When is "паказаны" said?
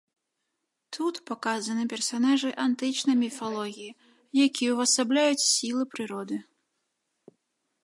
1.31-1.83